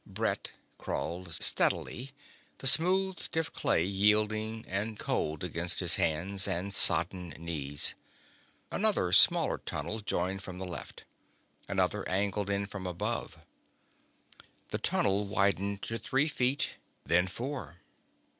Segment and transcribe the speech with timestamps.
[0.07, 2.09] Brett crawled steadily,
[2.57, 7.93] the smooth stiff clay yielding and cold against his hands and sodden knees.
[8.71, 11.03] Another smaller tunnel joined from the left.
[11.67, 13.37] Another angled in from above.
[14.69, 17.77] The tunnel widened to three feet, then four.